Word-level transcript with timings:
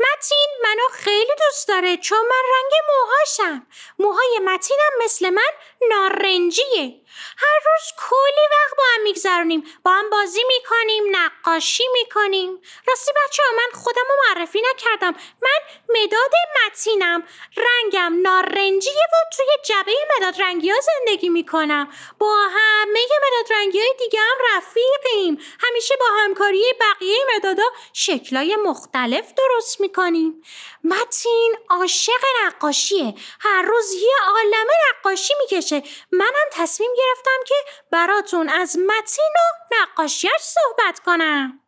متین 0.00 0.48
منو 0.62 0.88
خیلی 0.92 1.32
دوست 1.38 1.68
داره 1.68 1.96
چون 1.96 2.18
من 2.18 2.42
رنگ 2.54 2.72
موهاشم. 2.88 3.66
موهای 3.98 4.40
متینم 4.44 4.90
مثل 5.04 5.30
من 5.30 5.50
نارنجیه. 5.88 7.00
هر 7.38 7.58
روز 7.66 7.92
کلی 8.08 8.46
وقت 8.52 8.76
با 8.76 8.84
هم 8.94 9.02
میگذرونیم 9.02 9.64
با 9.84 9.90
هم 9.90 10.10
بازی 10.10 10.44
می‌کنیم 10.44 11.04
نقاشی 11.10 11.84
می‌کنیم. 11.92 12.62
راستی 12.86 13.12
بچه 13.12 13.42
ها 13.42 13.56
من 13.56 13.80
خودم 13.80 14.02
رو 14.08 14.14
معرفی 14.28 14.62
نکردم. 14.70 15.14
من 15.42 15.58
مداد 15.88 16.32
متینم. 16.66 17.28
رنگم 17.56 18.18
نارنجیه 18.22 19.06
و 19.12 19.36
توی 19.36 19.46
جبه 19.64 19.92
مداد 20.16 20.42
رنگی 20.42 20.70
ها 20.70 20.78
زندگی 20.80 21.28
می‌کنم. 21.28 21.92
با 22.18 22.36
همه 22.50 23.00
مداد 23.26 23.52
رنگی 23.52 23.80
های 23.80 23.94
دیگه 23.98 24.20
هم 24.20 24.56
رفیقیم. 24.56 25.38
همیشه 25.78 25.94
با 26.00 26.06
همکاری 26.24 26.64
بقیه 26.80 27.18
مدادا 27.36 27.62
شکلای 27.92 28.56
مختلف 28.56 29.32
درست 29.34 29.80
می‌کنیم 29.80 30.42
متین 30.84 31.56
عاشق 31.70 32.22
نقاشیه. 32.44 33.14
هر 33.40 33.62
روز 33.62 33.92
یه 33.92 34.14
عالمه 34.26 34.72
نقاشی 34.90 35.34
می‌کشه. 35.40 35.82
منم 36.12 36.48
تصمیم 36.52 36.90
گرفتم 36.98 37.44
که 37.46 37.54
براتون 37.92 38.48
از 38.48 38.78
متین 38.78 39.34
و 39.36 39.74
نقاشیش 39.74 40.40
صحبت 40.40 41.00
کنم. 41.06 41.60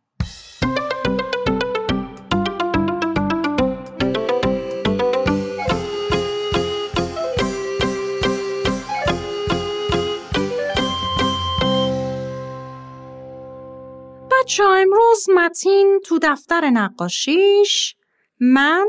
بچه 14.41 14.65
امروز 14.65 15.31
متین 15.35 16.01
تو 16.05 16.19
دفتر 16.23 16.71
نقاشیش 16.71 17.97
من 18.41 18.87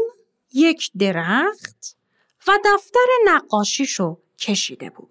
یک 0.53 0.91
درخت 0.99 1.97
و 2.47 2.59
دفتر 2.65 3.07
نقاشیشو 3.25 4.17
کشیده 4.39 4.89
بود. 4.89 5.09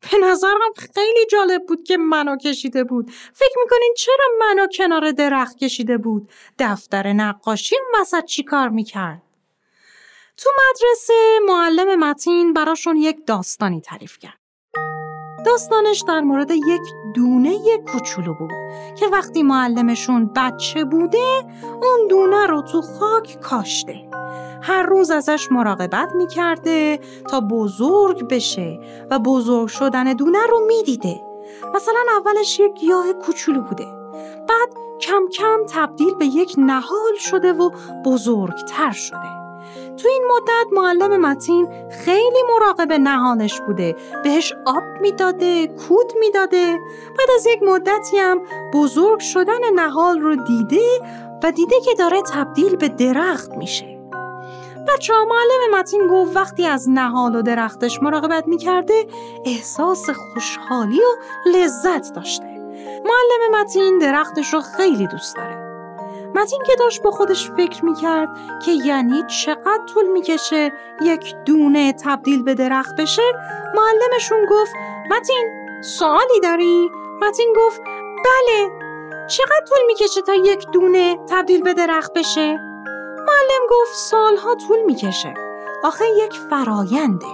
به 0.00 0.18
نظرم 0.18 0.72
خیلی 0.94 1.26
جالب 1.30 1.66
بود 1.66 1.84
که 1.84 1.96
منو 1.96 2.36
کشیده 2.36 2.84
بود. 2.84 3.10
فکر 3.32 3.54
می‌کنین 3.64 3.94
چرا 3.96 4.26
منو 4.40 4.66
کنار 4.66 5.12
درخت 5.12 5.58
کشیده 5.58 5.98
بود؟ 5.98 6.30
دفتر 6.58 7.12
نقاشی 7.12 7.76
وسط 8.00 8.24
چی 8.24 8.42
کار 8.42 8.68
می‌کرد؟ 8.68 9.22
تو 10.36 10.50
مدرسه 10.70 11.38
معلم 11.46 12.04
متین 12.04 12.52
براشون 12.52 12.96
یک 12.96 13.26
داستانی 13.26 13.80
تعریف 13.80 14.18
کرد. 14.18 14.38
داستانش 15.46 16.04
در 16.08 16.20
مورد 16.20 16.50
یک 16.50 16.82
دونه 17.14 17.58
کوچولو 17.92 18.34
بود 18.34 18.50
که 18.96 19.06
وقتی 19.12 19.42
معلمشون 19.42 20.30
بچه 20.36 20.84
بوده 20.84 21.42
اون 21.62 22.08
دونه 22.10 22.46
رو 22.46 22.62
تو 22.62 22.82
خاک 22.82 23.40
کاشته. 23.40 24.08
هر 24.62 24.82
روز 24.82 25.10
ازش 25.10 25.48
مراقبت 25.50 26.08
می‌کرده 26.14 27.00
تا 27.30 27.40
بزرگ 27.40 28.28
بشه 28.28 28.80
و 29.10 29.18
بزرگ 29.18 29.68
شدن 29.68 30.12
دونه 30.12 30.46
رو 30.50 30.60
می‌دیده. 30.66 31.20
مثلا 31.74 32.00
اولش 32.18 32.60
یک 32.60 32.74
گیاه 32.74 33.12
کوچولو 33.12 33.62
بوده. 33.62 33.86
بعد 34.48 34.68
کم 35.00 35.28
کم 35.32 35.58
تبدیل 35.68 36.14
به 36.14 36.26
یک 36.26 36.54
نهال 36.58 37.14
شده 37.18 37.52
و 37.52 37.70
بزرگتر 38.04 38.90
شده. 38.90 39.37
تو 39.98 40.08
این 40.08 40.22
مدت 40.36 40.72
معلم 40.72 41.20
متین 41.20 41.68
خیلی 41.90 42.42
مراقب 42.54 42.92
نهالش 42.92 43.60
بوده. 43.60 43.96
بهش 44.24 44.52
آب 44.66 44.82
می‌داده 45.00 45.66
کود 45.66 46.12
می‌داده. 46.20 46.78
بعد 47.18 47.30
از 47.34 47.46
یک 47.46 47.62
مدتی 47.62 48.18
هم 48.18 48.40
بزرگ 48.74 49.20
شدن 49.20 49.74
نهال 49.74 50.20
رو 50.20 50.36
دیده 50.36 51.00
و 51.42 51.52
دیده 51.52 51.80
که 51.80 51.94
داره 51.98 52.22
تبدیل 52.22 52.76
به 52.76 52.88
درخت 52.88 53.50
میشه. 53.50 53.98
بچه 54.88 55.14
ها 55.14 55.24
معلم 55.24 55.80
متین 55.80 56.08
گفت 56.08 56.36
وقتی 56.36 56.66
از 56.66 56.90
نهال 56.90 57.36
و 57.36 57.42
درختش 57.42 58.02
مراقبت 58.02 58.46
می‌کرده 58.46 59.06
احساس 59.44 60.10
خوشحالی 60.10 61.00
و 61.00 61.48
لذت 61.48 62.14
داشته. 62.14 62.44
معلم 62.86 63.60
متین 63.60 63.98
درختش 63.98 64.54
رو 64.54 64.60
خیلی 64.60 65.06
دوست 65.06 65.36
داره. 65.36 65.67
متین 66.34 66.62
که 66.66 66.72
داشت 66.78 67.02
با 67.02 67.10
خودش 67.10 67.50
فکر 67.50 67.84
می‌کرد 67.84 68.28
که 68.64 68.72
یعنی 68.72 69.22
چقدر 69.44 69.82
طول 69.94 70.06
می‌کشه 70.06 70.72
یک 71.00 71.34
دونه 71.46 71.92
تبدیل 71.92 72.42
به 72.42 72.54
درخت 72.54 72.96
بشه 72.96 73.22
معلمشون 73.74 74.46
گفت 74.50 74.72
متین 75.10 75.50
سوالی 75.84 76.40
داری؟ 76.42 76.90
متین 77.20 77.54
گفت 77.56 77.80
بله. 78.24 78.70
چقدر 79.28 79.64
طول 79.68 79.78
می‌کشه 79.86 80.22
تا 80.22 80.34
یک 80.34 80.66
دونه 80.72 81.18
تبدیل 81.30 81.62
به 81.62 81.74
درخت 81.74 82.12
بشه؟ 82.12 82.56
معلم 83.18 83.66
گفت 83.70 83.94
سالها 83.94 84.54
طول 84.54 84.82
می‌کشه. 84.82 85.34
آخه 85.84 86.04
یک 86.24 86.32
فراینده 86.50 87.26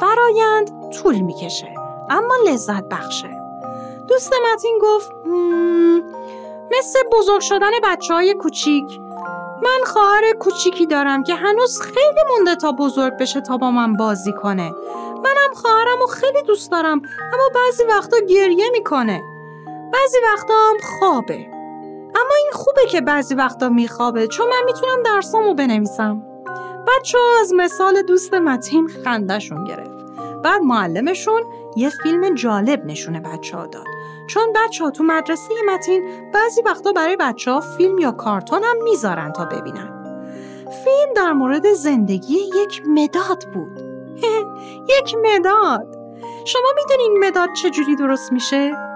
فرایند 0.00 0.90
طول 0.92 1.20
می‌کشه 1.20 1.74
اما 2.10 2.34
لذت 2.46 2.84
بخشه. 2.84 3.40
دوست 4.08 4.32
متین 4.52 4.78
گفت 4.82 5.10
مثل 6.78 6.98
بزرگ 7.12 7.40
شدن 7.40 7.70
بچه 7.84 8.14
های 8.14 8.34
کوچیک. 8.34 9.00
من 9.62 9.84
خواهر 9.86 10.32
کوچیکی 10.40 10.86
دارم 10.86 11.22
که 11.22 11.34
هنوز 11.34 11.80
خیلی 11.80 12.20
مونده 12.28 12.54
تا 12.54 12.72
بزرگ 12.72 13.16
بشه 13.16 13.40
تا 13.40 13.56
با 13.56 13.70
من 13.70 13.96
بازی 13.96 14.32
کنه. 14.32 14.72
منم 15.24 15.54
خواهرم 15.54 16.02
و 16.02 16.06
خیلی 16.06 16.42
دوست 16.42 16.70
دارم 16.70 17.02
اما 17.32 17.44
بعضی 17.54 17.84
وقتا 17.84 18.16
گریه 18.28 18.70
می‌کنه. 18.72 19.22
بعضی 19.92 20.18
وقتا 20.32 20.54
هم 20.54 20.76
خوابه. 20.98 21.46
اما 22.14 22.34
این 22.38 22.50
خوبه 22.52 22.86
که 22.90 23.00
بعضی 23.00 23.34
وقتا 23.34 23.68
میخوابه 23.68 24.26
چون 24.26 24.46
من 24.48 24.62
می‌تونم 24.64 25.02
درسامو 25.04 25.54
بنویسم. 25.54 26.22
بچه 26.88 27.18
ها 27.18 27.40
از 27.40 27.52
مثال 27.56 28.02
دوست 28.02 28.34
متین 28.34 28.88
خندهشون 29.04 29.64
گرفت. 29.64 29.90
بعد 30.44 30.62
معلمشون 30.62 31.42
یه 31.76 31.90
فیلم 31.90 32.34
جالب 32.34 32.86
نشونه 32.86 33.20
بچه 33.20 33.56
ها 33.56 33.66
داد. 33.66 33.84
چون 34.30 34.52
بچه 34.52 34.84
ها 34.84 34.90
تو 34.90 35.04
مدرسه 35.04 35.54
متین 35.68 36.30
بعضی 36.34 36.62
وقتا 36.62 36.92
برای 36.92 37.16
بچه 37.20 37.50
ها 37.50 37.60
فیلم 37.60 37.98
یا 37.98 38.12
کارتون 38.12 38.62
هم 38.64 38.82
می‌ذارن 38.84 39.32
تا 39.32 39.44
ببینن. 39.44 40.00
فیلم 40.84 41.14
در 41.16 41.32
مورد 41.32 41.72
زندگی 41.72 42.34
یک 42.34 42.82
مداد 42.86 43.44
بود. 43.54 43.80
یک 44.98 45.16
مداد! 45.22 45.96
شما 46.44 46.68
می‌دونین 46.76 47.24
مداد 47.24 47.48
چجوری 47.62 47.96
درست 47.96 48.32
میشه؟ 48.32 48.89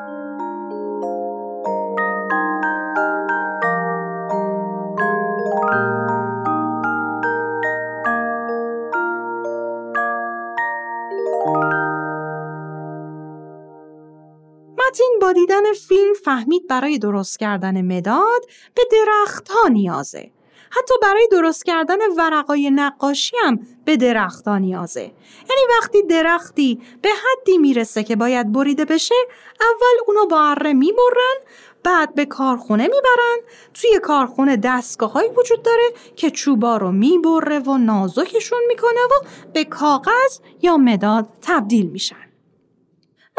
دیدن 15.64 15.78
فیلم 15.88 16.14
فهمید 16.25 16.69
برای 16.69 16.98
درست 16.98 17.38
کردن 17.38 17.82
مداد 17.82 18.44
به 18.75 18.82
درختها 18.92 19.69
نیازه. 19.69 20.30
حتی 20.70 20.94
برای 21.02 21.28
درست 21.30 21.64
کردن 21.64 21.97
ورقای 22.16 22.70
نقاشی 22.70 23.36
هم 23.44 23.60
به 23.84 23.97
درختها 23.97 24.58
نیازه. 24.58 25.00
یعنی 25.00 25.62
وقتی 25.78 26.02
درختی 26.02 26.81
به 27.02 27.08
حدی 27.08 27.58
می‌رسه 27.58 28.02
که 28.02 28.16
باید 28.16 28.52
بریده 28.52 28.84
بشه، 28.84 29.14
اول 29.61 30.05
اونو 30.06 30.26
با 30.26 30.40
اره 30.40 30.72
می‌برن، 30.72 31.37
بعد 31.82 32.14
به 32.14 32.25
کارخونه 32.26 32.82
می‌برن. 32.82 33.38
توی 33.75 33.99
کارخونه 34.02 34.56
دستگاه 34.56 35.22
وجود 35.37 35.62
داره 35.62 35.93
که 36.17 36.31
چوبا 36.31 36.76
رو 36.76 36.93
می‌بره 36.93 37.58
و 37.58 37.78
نازکشون 37.78 38.60
می‌کنه 38.69 39.05
و 39.05 39.26
به 39.52 39.64
کاغذ 39.64 40.38
یا 40.62 40.76
مداد 40.76 41.28
تبدیل 41.43 41.87
میشن. 41.87 42.24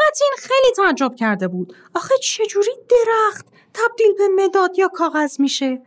متین 0.00 0.30
خیلی 0.38 0.74
تعجب 0.76 1.14
کرده 1.14 1.48
بود. 1.48 1.74
آخه 1.94 2.14
چجوری 2.18 2.72
درخت 2.88 3.46
تبدیل 3.74 4.12
به 4.12 4.28
مداد 4.28 4.78
یا 4.78 4.88
کاغذ 4.88 5.40
میشه؟ 5.40 5.82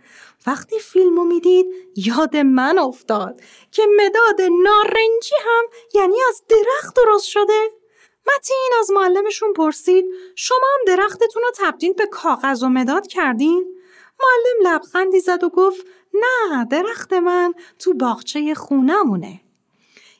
وقتی 0.47 0.79
فیلمو 0.79 1.23
می‌دید 1.23 1.65
یاد 1.95 2.37
من 2.37 2.79
افتاد 2.79 3.41
که 3.71 3.83
مداد 3.97 4.41
نارنجی 4.41 5.35
هم 5.45 5.63
یعنی 5.93 6.15
از 6.29 6.43
درخت 6.49 6.95
درست 6.95 7.25
شده. 7.27 7.69
متین 8.27 8.69
از 8.79 8.91
معلمشون 8.91 9.53
پرسید 9.53 10.05
شما 10.35 10.67
هم 10.73 10.95
درختتون 10.95 11.43
رو 11.43 11.51
تبدیل 11.57 11.93
به 11.93 12.05
کاغذ 12.05 12.63
و 12.63 12.69
مداد 12.69 13.07
کردین؟ 13.07 13.75
معلم 14.19 14.75
لبخندی 14.75 15.19
زد 15.19 15.43
و 15.43 15.49
گفت 15.49 15.85
نه 16.13 16.65
درخت 16.65 17.13
من 17.13 17.53
تو 17.79 17.93
باغچه 17.93 18.53
خونمونه. 18.53 19.41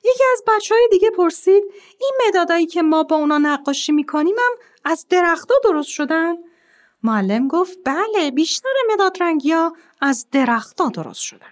یکی 0.04 0.24
از 0.34 0.44
بچه 0.48 0.76
های 0.76 0.88
دیگه 0.92 1.10
پرسید 1.10 1.64
این 2.00 2.12
مدادایی 2.28 2.66
که 2.66 2.82
ما 2.82 3.04
با 3.04 3.16
اونا 3.16 3.38
نقاشی 3.38 3.92
می‌کنیم 3.92 4.36
هم 4.38 4.52
از 4.86 5.06
درختها 5.10 5.58
درست 5.64 5.90
شدن؟ 5.90 6.36
معلم 7.04 7.48
گفت 7.48 7.80
بله 7.86 8.32
بیشتر 8.32 8.70
مداد 8.94 9.18
رنگی 9.24 9.52
ها 9.52 9.76
از 10.02 10.28
درختها 10.32 10.90
درست 10.90 11.22
شدن. 11.22 11.48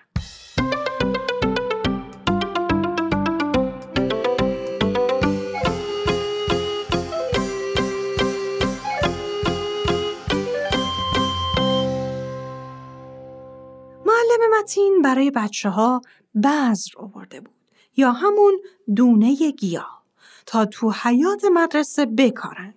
معلم 14.05 14.59
متین 14.59 15.01
برای 15.01 15.31
بچه 15.31 15.69
ها 15.69 16.01
بذر 16.43 16.91
آورده 16.97 17.41
بود 17.41 17.56
یا 17.97 18.11
همون 18.11 18.59
دونه 18.95 19.51
گیاه 19.51 20.03
تا 20.45 20.65
تو 20.65 20.91
حیات 20.91 21.45
مدرسه 21.45 22.05
بکارن. 22.05 22.73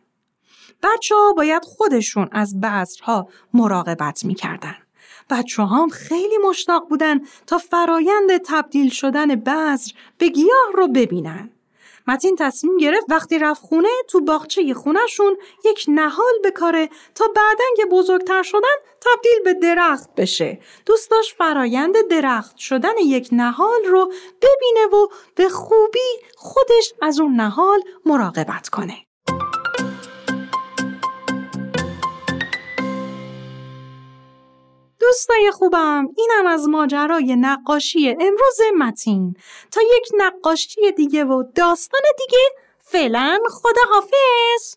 بچه 0.82 1.14
ها 1.14 1.32
باید 1.32 1.64
خودشون 1.64 2.28
از 2.32 2.61
بذرها 2.61 3.28
مراقبت 3.55 4.25
می‌کردن. 4.25 4.76
بچه 5.31 5.62
هم 5.62 5.88
خیلی 5.88 6.38
مشتاق 6.49 6.88
بودن 6.88 7.20
تا 7.46 7.58
فرایند 7.58 8.37
تبدیل 8.46 8.90
شدن 8.90 9.34
بذر 9.34 9.93
به 10.19 10.28
گیاه 10.28 10.72
رو 10.75 10.88
ببینن. 10.88 11.50
متین 12.06 12.37
تصمیم 12.37 12.76
گرفت 12.76 13.06
وقتی 13.08 13.38
رفت 13.38 13.62
خونه 13.62 13.88
تو 14.08 14.20
باغچه 14.20 14.75
خونهشون 14.75 15.37
یک 15.64 15.85
نهال 15.88 16.32
بکاره 16.44 16.88
تا 17.14 17.25
بعدا 17.37 17.64
که 17.76 17.87
بزرگتر 17.87 18.43
شدن 18.43 18.76
تبدیل 19.00 19.43
به 19.44 19.55
درخت 19.55 20.14
بشه. 20.14 20.61
دوست 20.87 21.11
داشت 21.11 21.37
فرایند 21.37 21.94
درخت 22.11 22.56
شدن 22.56 22.99
یک 23.05 23.29
نهال 23.32 23.85
رو 23.85 24.12
ببینه 24.43 24.87
و 24.93 25.08
به 25.35 25.49
خوبی 25.49 26.11
خودش 26.37 26.93
از 27.02 27.20
اون 27.20 27.35
نهال 27.35 27.81
مراقبت 28.05 28.69
کنه. 28.69 29.09
دوستای 35.10 35.50
خوبم 35.50 36.08
اینم 36.16 36.46
از 36.46 36.68
ماجرای 36.68 37.36
نقاشی 37.36 38.10
امروز 38.10 38.58
متین. 38.78 39.34
تا 39.70 39.80
یک 39.96 40.08
نقاشی 40.18 40.92
دیگه 40.92 41.24
و 41.24 41.42
داستان 41.54 42.00
دیگه 42.18 42.44
فعلا 42.78 43.38
خدا 43.50 43.80
حافظ 43.90 44.76